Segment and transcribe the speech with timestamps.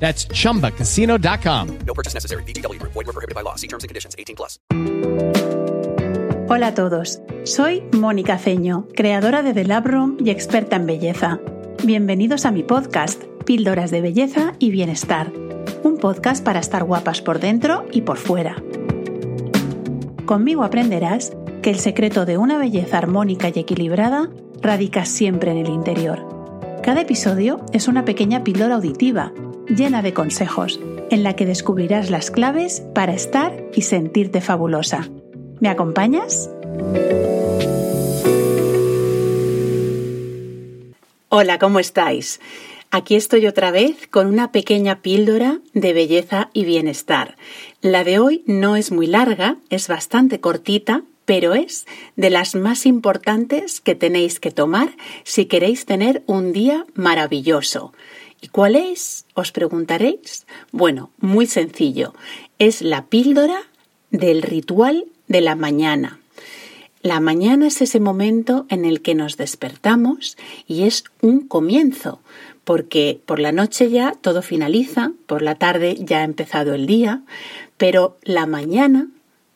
[0.00, 1.78] That's chumbacasino.com.
[1.86, 2.42] No purchase necessary.
[2.42, 2.92] Group.
[2.94, 3.54] Void were prohibited by law.
[3.54, 4.16] See terms and conditions.
[4.18, 4.58] 18 plus.
[6.48, 7.20] Hola a todos.
[7.44, 11.38] Soy Mónica Ceño, creadora de The Lab Room y experta en belleza.
[11.84, 15.32] Bienvenidos a mi podcast, Píldoras de Belleza y Bienestar.
[15.84, 18.56] Un podcast para estar guapas por dentro y por fuera.
[20.26, 24.28] Conmigo aprenderás que el secreto de una belleza armónica y equilibrada
[24.60, 26.26] radica siempre en el interior.
[26.82, 29.32] Cada episodio es una pequeña píldora auditiva
[29.70, 35.08] llena de consejos, en la que descubrirás las claves para estar y sentirte fabulosa.
[35.60, 36.50] ¿Me acompañas?
[41.28, 42.40] Hola, ¿cómo estáis?
[42.90, 47.36] Aquí estoy otra vez con una pequeña píldora de belleza y bienestar.
[47.80, 52.86] La de hoy no es muy larga, es bastante cortita, pero es de las más
[52.86, 57.92] importantes que tenéis que tomar si queréis tener un día maravilloso.
[58.40, 59.26] ¿Y cuál es?
[59.34, 60.46] Os preguntaréis.
[60.72, 62.14] Bueno, muy sencillo.
[62.58, 63.62] Es la píldora
[64.10, 66.20] del ritual de la mañana.
[67.02, 72.20] La mañana es ese momento en el que nos despertamos y es un comienzo,
[72.64, 77.22] porque por la noche ya todo finaliza, por la tarde ya ha empezado el día,
[77.78, 79.08] pero la mañana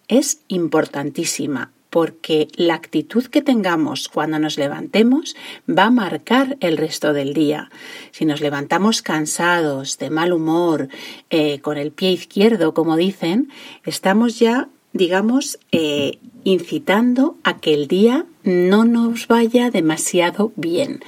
[0.08, 5.36] es importantísima porque la actitud que tengamos cuando nos levantemos
[5.68, 7.70] va a marcar el resto del día.
[8.10, 10.88] Si nos levantamos cansados, de mal humor,
[11.30, 13.48] eh, con el pie izquierdo, como dicen,
[13.84, 20.98] estamos ya, digamos, eh, incitando a que el día no nos vaya demasiado bien.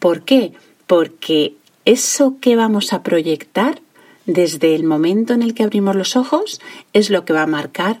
[0.00, 0.54] ¿Por qué?
[0.88, 1.54] Porque
[1.84, 3.80] eso que vamos a proyectar
[4.24, 6.60] desde el momento en el que abrimos los ojos
[6.92, 8.00] es lo que va a marcar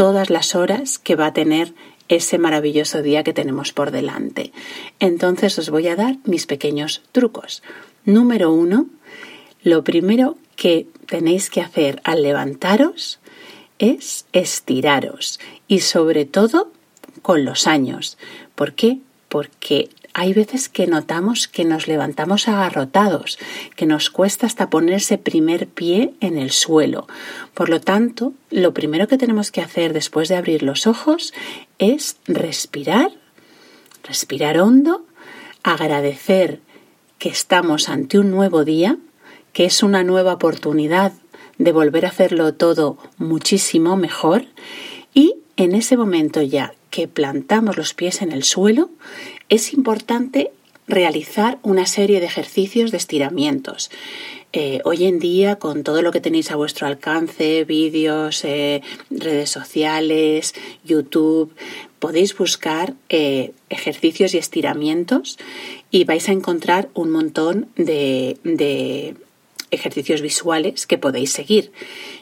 [0.00, 1.74] todas las horas que va a tener
[2.08, 4.50] ese maravilloso día que tenemos por delante.
[4.98, 7.62] Entonces os voy a dar mis pequeños trucos.
[8.06, 8.86] Número uno,
[9.62, 13.20] lo primero que tenéis que hacer al levantaros
[13.78, 16.72] es estiraros y sobre todo
[17.20, 18.16] con los años.
[18.54, 19.00] ¿Por qué?
[19.28, 23.38] Porque hay veces que notamos que nos levantamos agarrotados,
[23.76, 27.06] que nos cuesta hasta ponerse primer pie en el suelo.
[27.54, 31.32] Por lo tanto, lo primero que tenemos que hacer después de abrir los ojos
[31.78, 33.12] es respirar,
[34.02, 35.04] respirar hondo,
[35.62, 36.60] agradecer
[37.18, 38.96] que estamos ante un nuevo día,
[39.52, 41.12] que es una nueva oportunidad
[41.58, 44.46] de volver a hacerlo todo muchísimo mejor
[45.12, 48.90] y en ese momento ya que plantamos los pies en el suelo,
[49.50, 50.52] es importante
[50.86, 53.90] realizar una serie de ejercicios de estiramientos.
[54.52, 59.50] Eh, hoy en día, con todo lo que tenéis a vuestro alcance, vídeos, eh, redes
[59.50, 61.54] sociales, YouTube,
[61.98, 65.38] podéis buscar eh, ejercicios y estiramientos
[65.90, 69.14] y vais a encontrar un montón de, de
[69.70, 71.70] ejercicios visuales que podéis seguir.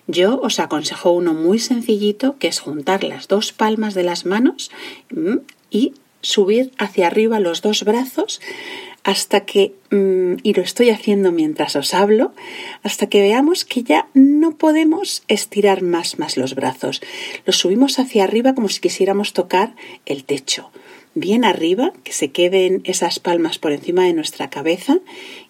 [0.06, 4.70] Yo os aconsejo uno muy sencillito que es juntar las dos palmas de las manos
[5.10, 5.36] mm,
[5.70, 8.40] y subir hacia arriba los dos brazos
[9.04, 12.32] hasta que, mm, y lo estoy haciendo mientras os hablo,
[12.82, 17.00] hasta que veamos que ya no podemos estirar más más los brazos.
[17.46, 19.74] Los subimos hacia arriba como si quisiéramos tocar
[20.04, 20.70] el techo.
[21.14, 24.98] Bien arriba, que se queden esas palmas por encima de nuestra cabeza,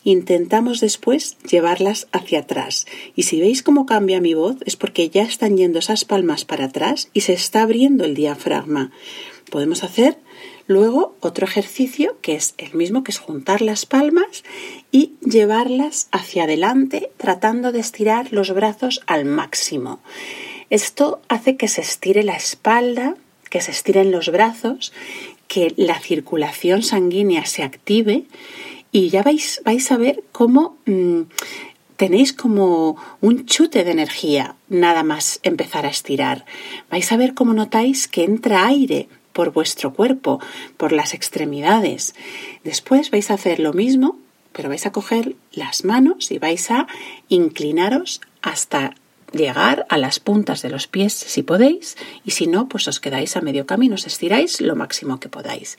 [0.05, 2.87] intentamos después llevarlas hacia atrás.
[3.17, 6.67] Y si veis cómo cambia mi voz, es porque ya están yendo esas palmas para
[6.67, 8.93] atrás y se está abriendo el diafragma.
[9.50, 10.17] Podemos hacer
[10.69, 14.44] Luego, otro ejercicio que es el mismo, que es juntar las palmas
[14.93, 20.00] y llevarlas hacia adelante tratando de estirar los brazos al máximo.
[20.69, 23.17] Esto hace que se estire la espalda,
[23.49, 24.93] que se estiren los brazos,
[25.47, 28.25] que la circulación sanguínea se active
[28.93, 31.23] y ya vais, vais a ver cómo mm,
[31.97, 36.44] tenéis como un chute de energía nada más empezar a estirar.
[36.91, 40.40] Vais a ver cómo notáis que entra aire por vuestro cuerpo,
[40.76, 42.17] por las extremidades.
[42.64, 44.19] Después vais a hacer lo mismo,
[44.52, 46.88] pero vais a coger las manos y vais a
[47.29, 48.96] inclinaros hasta
[49.31, 53.37] llegar a las puntas de los pies si podéis y si no, pues os quedáis
[53.37, 55.79] a medio camino, os estiráis lo máximo que podáis.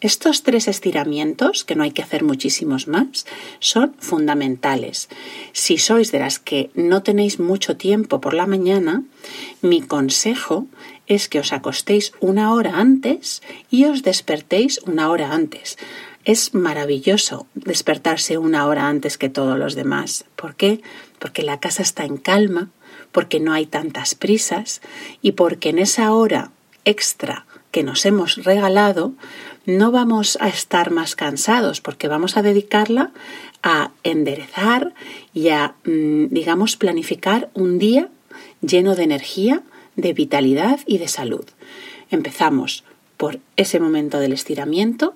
[0.00, 3.26] Estos tres estiramientos, que no hay que hacer muchísimos más,
[3.60, 5.08] son fundamentales.
[5.52, 9.02] Si sois de las que no tenéis mucho tiempo por la mañana,
[9.62, 10.66] mi consejo
[11.06, 15.78] es que os acostéis una hora antes y os despertéis una hora antes.
[16.24, 20.24] Es maravilloso despertarse una hora antes que todos los demás.
[20.34, 20.82] ¿Por qué?
[21.18, 22.70] Porque la casa está en calma,
[23.12, 24.82] porque no hay tantas prisas
[25.22, 26.50] y porque en esa hora
[26.84, 29.12] extra que nos hemos regalado
[29.66, 33.10] no vamos a estar más cansados porque vamos a dedicarla
[33.62, 34.94] a enderezar
[35.34, 38.08] y a, mm, digamos, planificar un día
[38.60, 39.62] lleno de energía,
[39.96, 41.44] de vitalidad y de salud.
[42.10, 42.84] Empezamos
[43.16, 45.14] por ese momento del estiramiento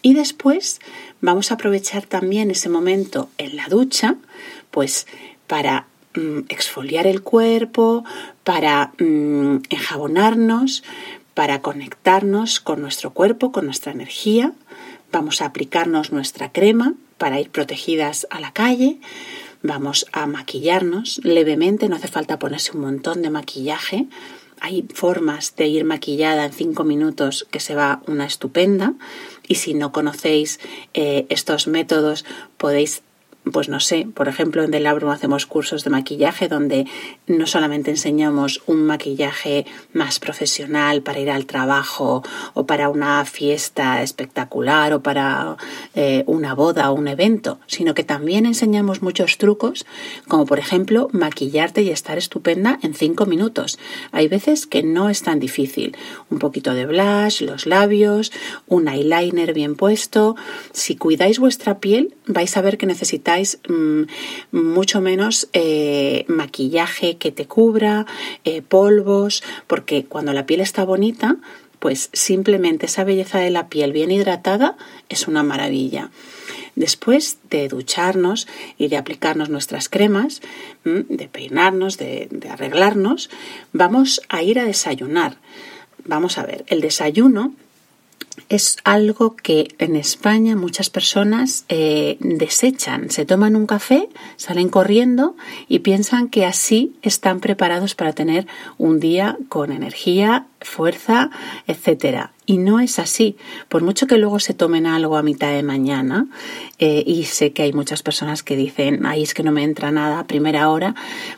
[0.00, 0.80] y después
[1.20, 4.16] vamos a aprovechar también ese momento en la ducha,
[4.70, 5.08] pues
[5.48, 8.04] para mm, exfoliar el cuerpo,
[8.44, 10.84] para mm, enjabonarnos,
[11.38, 14.54] para conectarnos con nuestro cuerpo, con nuestra energía.
[15.12, 18.98] Vamos a aplicarnos nuestra crema para ir protegidas a la calle.
[19.62, 24.06] Vamos a maquillarnos levemente, no hace falta ponerse un montón de maquillaje.
[24.58, 28.94] Hay formas de ir maquillada en cinco minutos que se va una estupenda.
[29.46, 30.58] Y si no conocéis
[30.92, 32.24] eh, estos métodos,
[32.56, 33.04] podéis
[33.52, 36.86] pues no sé, por ejemplo, en Delabrum hacemos cursos de maquillaje donde
[37.26, 42.22] no solamente enseñamos un maquillaje más profesional para ir al trabajo
[42.54, 45.56] o para una fiesta espectacular o para
[45.94, 49.86] eh, una boda o un evento, sino que también enseñamos muchos trucos,
[50.26, 53.78] como por ejemplo maquillarte y estar estupenda en cinco minutos.
[54.12, 55.96] Hay veces que no es tan difícil.
[56.30, 58.32] Un poquito de blush, los labios,
[58.66, 60.36] un eyeliner bien puesto.
[60.72, 63.37] Si cuidáis vuestra piel, vais a ver que necesitáis
[63.68, 64.02] Mm,
[64.52, 68.06] mucho menos eh, maquillaje que te cubra,
[68.44, 71.36] eh, polvos, porque cuando la piel está bonita,
[71.78, 74.76] pues simplemente esa belleza de la piel bien hidratada
[75.08, 76.10] es una maravilla.
[76.74, 80.40] Después de ducharnos y de aplicarnos nuestras cremas,
[80.84, 83.30] mm, de peinarnos, de arreglarnos,
[83.72, 85.36] vamos a ir a desayunar.
[86.04, 87.54] Vamos a ver, el desayuno
[88.48, 93.10] es algo que en España muchas personas eh, desechan.
[93.10, 95.36] Se toman un café, salen corriendo
[95.68, 98.46] y piensan que así están preparados para tener
[98.78, 101.30] un día con energía, fuerza,
[101.66, 102.32] etcétera.
[102.46, 103.36] Y no es así.
[103.68, 106.26] Por mucho que luego se tomen algo a mitad de mañana,
[106.78, 109.90] eh, y sé que hay muchas personas que dicen, ay, es que no me entra
[109.90, 110.94] nada a primera hora.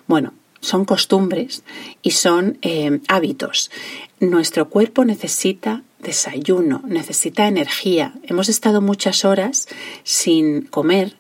[0.06, 1.64] Bueno, son costumbres
[2.02, 3.70] y son eh, hábitos.
[4.20, 8.14] Nuestro cuerpo necesita desayuno, necesita energía.
[8.22, 9.68] Hemos estado muchas horas
[10.02, 11.16] sin comer,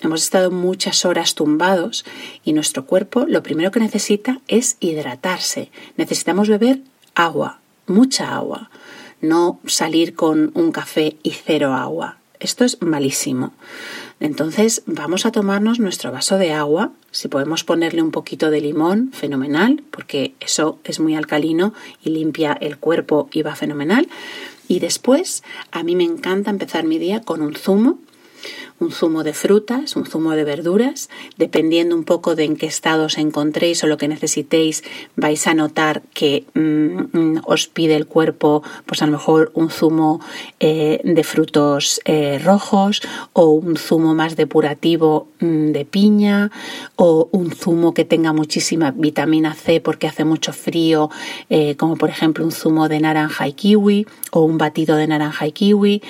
[0.00, 2.04] hemos estado muchas horas tumbados
[2.44, 5.70] y nuestro cuerpo lo primero que necesita es hidratarse.
[5.96, 6.80] Necesitamos beber
[7.14, 8.70] agua, mucha agua,
[9.20, 12.19] no salir con un café y cero agua.
[12.40, 13.52] Esto es malísimo.
[14.18, 19.12] Entonces vamos a tomarnos nuestro vaso de agua, si podemos ponerle un poquito de limón,
[19.12, 24.08] fenomenal, porque eso es muy alcalino y limpia el cuerpo y va fenomenal.
[24.68, 27.98] Y después a mí me encanta empezar mi día con un zumo
[28.80, 33.04] un zumo de frutas, un zumo de verduras, dependiendo un poco de en qué estado
[33.04, 34.82] os encontréis o lo que necesitéis,
[35.16, 40.20] vais a notar que mm, os pide el cuerpo, pues a lo mejor un zumo
[40.60, 43.02] eh, de frutos eh, rojos
[43.34, 46.50] o un zumo más depurativo mm, de piña
[46.96, 51.10] o un zumo que tenga muchísima vitamina C porque hace mucho frío,
[51.50, 55.46] eh, como por ejemplo un zumo de naranja y kiwi o un batido de naranja
[55.46, 56.02] y kiwi.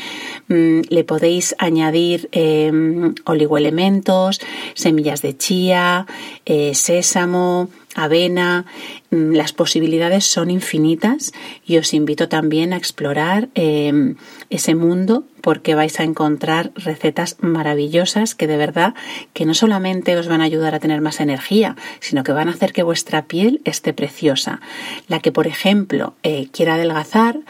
[0.46, 2.28] Mm, le podéis añadir
[2.66, 4.40] Em, oligoelementos,
[4.74, 6.06] semillas de chía,
[6.44, 8.66] eh, sésamo, avena.
[9.10, 11.32] Mm, las posibilidades son infinitas
[11.66, 14.16] y os invito también a explorar em,
[14.50, 18.94] ese mundo porque vais a encontrar recetas maravillosas que de verdad
[19.32, 22.52] que no solamente os van a ayudar a tener más energía, sino que van a
[22.52, 24.60] hacer que vuestra piel esté preciosa.
[25.08, 27.40] La que, por ejemplo, eh, quiera adelgazar,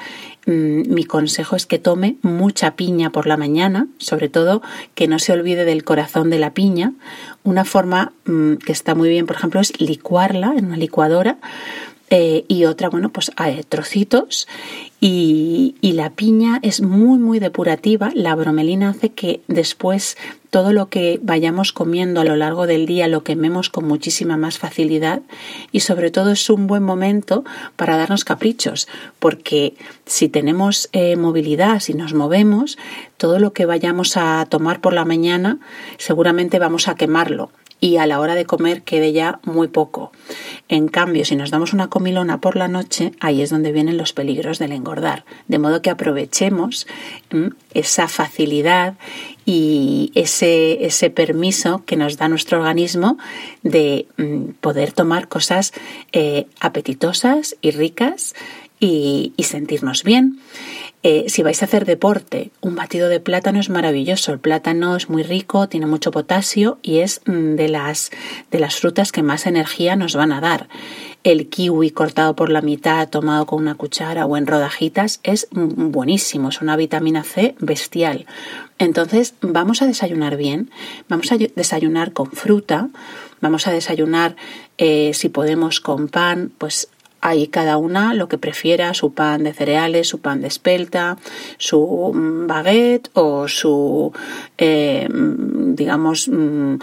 [0.51, 4.63] mi consejo es que tome mucha piña por la mañana, sobre todo
[4.95, 6.93] que no se olvide del corazón de la piña.
[7.43, 11.39] Una forma mm, que está muy bien, por ejemplo, es licuarla en una licuadora
[12.13, 14.49] eh, y otra, bueno, pues eh, trocitos.
[15.01, 18.11] Y, la piña es muy, muy depurativa.
[18.15, 20.17] La bromelina hace que después
[20.51, 24.59] todo lo que vayamos comiendo a lo largo del día lo quememos con muchísima más
[24.59, 25.21] facilidad
[25.73, 27.45] y sobre todo es un buen momento
[27.77, 28.89] para darnos caprichos
[29.19, 29.75] porque
[30.07, 32.79] si tenemos eh, movilidad, si nos movemos,
[33.17, 35.59] todo lo que vayamos a tomar por la mañana
[35.99, 37.51] seguramente vamos a quemarlo
[37.81, 40.13] y a la hora de comer quede ya muy poco.
[40.71, 44.13] En cambio, si nos damos una comilona por la noche, ahí es donde vienen los
[44.13, 45.25] peligros del engordar.
[45.49, 46.87] De modo que aprovechemos
[47.75, 48.95] esa facilidad
[49.45, 53.19] y ese, ese permiso que nos da nuestro organismo
[53.65, 55.73] de mm, poder tomar cosas
[56.13, 58.37] eh, apetitosas y ricas
[58.79, 60.39] y sentirnos bien.
[61.03, 64.33] Eh, si vais a hacer deporte, un batido de plátano es maravilloso.
[64.33, 68.11] El plátano es muy rico, tiene mucho potasio y es mm, de las,
[68.51, 70.69] de las frutas que más energía nos van a dar.
[71.25, 75.91] El kiwi cortado por la mitad, tomado con una cuchara o en rodajitas, es mm,
[75.91, 78.27] buenísimo, es una vitamina C bestial.
[78.77, 80.71] Entonces, vamos a desayunar bien,
[81.09, 82.91] vamos a desayunar con fruta,
[83.41, 84.37] vamos a desayunar,
[84.77, 89.53] eh, si podemos, con pan, pues Ahí cada una lo que prefiera, su pan de
[89.53, 91.19] cereales, su pan de espelta,
[91.59, 94.13] su mm, baguette o su,
[94.59, 96.77] eh, mm, digamos, mm,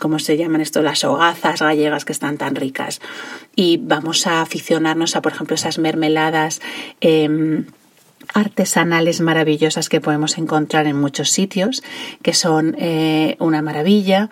[0.00, 0.82] ¿cómo se llaman esto?
[0.82, 3.00] Las hogazas gallegas que están tan ricas.
[3.56, 6.60] Y vamos a aficionarnos a, por ejemplo, esas mermeladas.
[7.00, 7.66] Em,
[8.34, 11.82] artesanales maravillosas que podemos encontrar en muchos sitios,
[12.22, 14.30] que son eh, una maravilla.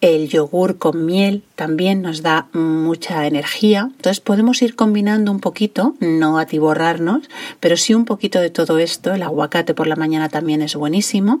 [0.00, 3.90] El yogur con miel también nos da mucha energía.
[3.96, 7.28] Entonces podemos ir combinando un poquito, no atiborrarnos,
[7.58, 9.12] pero sí un poquito de todo esto.
[9.12, 11.40] El aguacate por la mañana también es buenísimo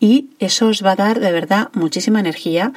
[0.00, 2.72] y eso os va a dar de verdad muchísima energía.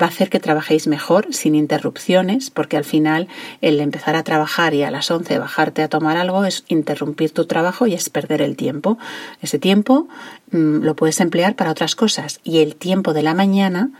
[0.00, 3.26] Va a hacer que trabajéis mejor, sin interrupciones, porque al final
[3.62, 7.46] el empezar a trabajar y a las 11 bajarte a tomar algo es interrumpir tu
[7.46, 8.98] trabajo y es perder el tiempo.
[9.42, 10.06] Ese tiempo
[10.52, 13.90] mm, lo puedes emplear para otras cosas y el tiempo de la mañana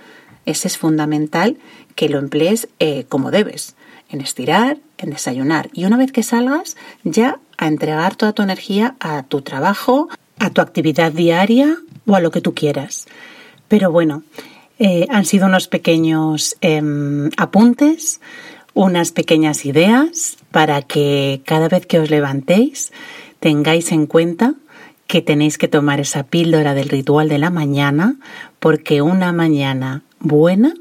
[0.46, 1.58] ese es fundamental
[1.94, 3.76] que lo emplees eh, como debes,
[4.08, 5.68] en estirar, en desayunar.
[5.72, 10.50] Y una vez que salgas, ya a entregar toda tu energía a tu trabajo, a
[10.50, 11.76] tu actividad diaria
[12.06, 13.06] o a lo que tú quieras.
[13.68, 14.22] Pero bueno,
[14.78, 18.20] eh, han sido unos pequeños em, apuntes,
[18.74, 22.92] unas pequeñas ideas para que cada vez que os levantéis
[23.40, 24.54] tengáis en cuenta
[25.06, 28.16] que tenéis que tomar esa píldora del ritual de la mañana
[28.60, 30.74] porque una mañana buena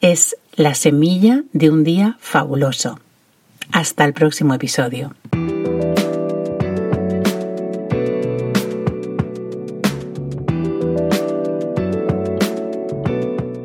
[0.00, 2.98] es la semilla de un día fabuloso.
[3.72, 5.14] Hasta el próximo episodio.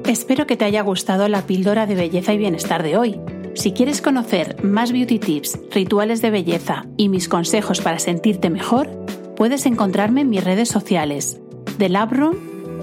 [0.06, 3.20] Espero que te haya gustado la píldora de belleza y bienestar de hoy.
[3.56, 8.90] Si quieres conocer más beauty tips, rituales de belleza y mis consejos para sentirte mejor,
[9.36, 11.40] puedes encontrarme en mis redes sociales,
[11.78, 11.90] The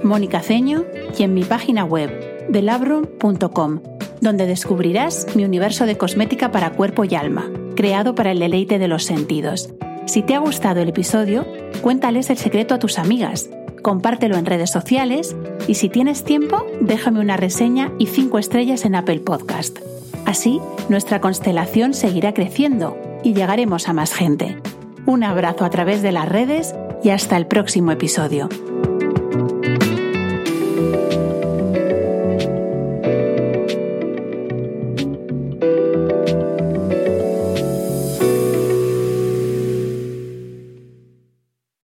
[0.02, 0.84] Mónica Ceño
[1.18, 3.80] y en mi página web delabro.com,
[4.20, 8.88] donde descubrirás mi universo de cosmética para cuerpo y alma, creado para el deleite de
[8.88, 9.70] los sentidos.
[10.06, 11.46] Si te ha gustado el episodio,
[11.80, 13.48] cuéntales el secreto a tus amigas,
[13.82, 18.94] compártelo en redes sociales y si tienes tiempo, déjame una reseña y 5 estrellas en
[18.94, 19.78] Apple Podcast.
[20.24, 24.58] Así, nuestra constelación seguirá creciendo y llegaremos a más gente.
[25.06, 28.48] Un abrazo a través de las redes y hasta el próximo episodio.